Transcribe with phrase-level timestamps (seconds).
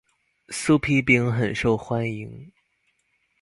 [0.47, 2.51] 酥皮餅很受歡迎